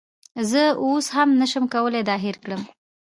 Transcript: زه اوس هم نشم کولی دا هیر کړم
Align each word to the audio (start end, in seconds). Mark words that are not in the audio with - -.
زه 0.51 0.63
اوس 0.83 1.05
هم 1.15 1.29
نشم 1.41 1.65
کولی 1.73 2.01
دا 2.09 2.15
هیر 2.23 2.35
کړم 2.43 2.61